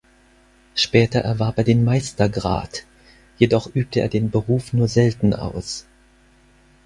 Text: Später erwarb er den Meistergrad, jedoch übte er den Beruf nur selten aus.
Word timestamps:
Später 0.73 1.19
erwarb 1.19 1.59
er 1.59 1.63
den 1.63 1.83
Meistergrad, 1.83 2.87
jedoch 3.37 3.67
übte 3.75 4.01
er 4.01 4.09
den 4.09 4.31
Beruf 4.31 4.73
nur 4.73 4.87
selten 4.87 5.35
aus. 5.35 5.85